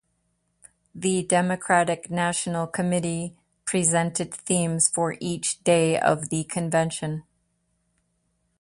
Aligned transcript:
The 0.95 1.21
Democratic 1.21 2.09
National 2.09 2.65
Committee 2.65 3.35
presented 3.65 4.33
themes 4.33 4.89
for 4.89 5.15
each 5.19 5.63
day 5.63 5.99
of 5.99 6.29
the 6.29 6.43
convention. 6.45 7.23